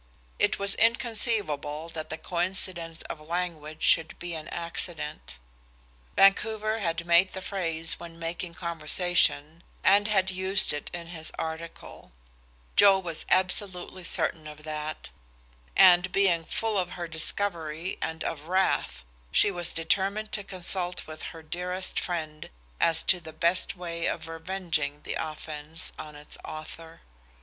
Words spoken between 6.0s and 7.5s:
Vancouver had made the